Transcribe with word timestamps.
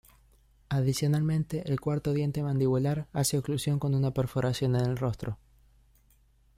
Adicionalmente, 0.69 1.61
el 1.71 1.79
cuarto 1.79 2.11
diente 2.11 2.41
mandibular 2.41 3.07
hace 3.13 3.37
oclusión 3.37 3.77
con 3.77 3.93
una 3.93 4.09
perforación 4.09 4.75
en 4.75 4.85
el 4.87 4.97
rostro. 4.97 5.37